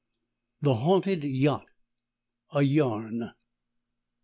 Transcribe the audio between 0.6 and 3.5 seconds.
THE HAUNTED YACHT. A YARN.